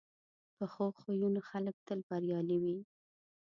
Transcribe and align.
پخو 0.55 0.85
خویو 0.99 1.29
خلک 1.49 1.75
تل 1.87 1.99
بریالي 2.07 2.57
وي 2.63 2.77